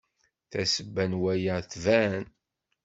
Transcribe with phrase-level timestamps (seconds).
[0.51, 2.23] Tasebba n waya tban.